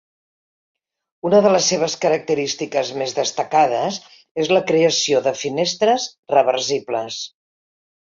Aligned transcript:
Una 1.29 1.41
de 1.45 1.49
les 1.55 1.65
seves 1.73 1.95
característiques 2.05 2.89
més 3.01 3.13
destacades 3.17 3.99
és 4.45 4.49
la 4.57 4.63
creació 4.71 5.21
de 5.29 5.35
finestres 5.43 6.07
reversibles. 6.37 7.21